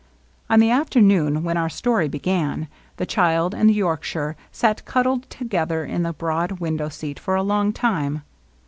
[0.49, 2.67] On the afternoon when our story began,
[2.97, 7.43] the child and the Yorkshire sat cuddled together in the broad mndow seat for a
[7.43, 8.23] long time.